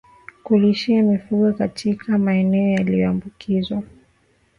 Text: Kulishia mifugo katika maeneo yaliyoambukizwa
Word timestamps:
Kulishia 0.43 1.03
mifugo 1.03 1.53
katika 1.53 2.17
maeneo 2.17 2.69
yaliyoambukizwa 2.71 3.83